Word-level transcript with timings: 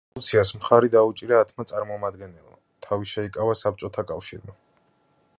რეზოლუციას 0.09 0.51
მხარი 0.59 0.87
დაუჭირა 0.93 1.41
ათმა 1.41 1.65
წარმომადგენელმა; 1.71 2.57
თავი 2.85 3.09
შეიკავა 3.11 3.55
საბჭოთა 3.61 4.05
კავშირმა. 4.13 4.57